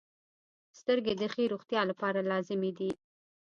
[0.79, 2.91] •سترګې د ښې روغتیا لپاره لازمي دي.